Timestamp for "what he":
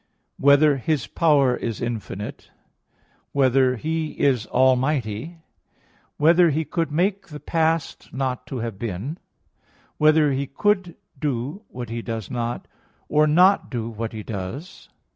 11.67-12.01, 13.89-14.23